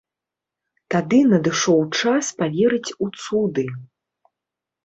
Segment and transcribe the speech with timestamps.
[0.93, 3.67] Тады надышоў час паверыць у цуды.